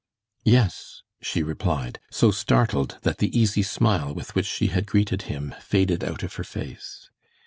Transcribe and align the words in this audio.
"Yes," 0.45 1.03
she 1.21 1.43
replied, 1.43 1.99
so 2.09 2.31
startled 2.31 2.97
that 3.03 3.19
the 3.19 3.39
easy 3.39 3.61
smile 3.61 4.15
with 4.15 4.33
which 4.33 4.47
she 4.47 4.69
had 4.73 4.87
greeted 4.87 5.21
him 5.29 5.53
faded 5.61 6.03
out 6.03 6.23
of 6.23 6.33
her 6.41 6.43
face. 6.43 7.11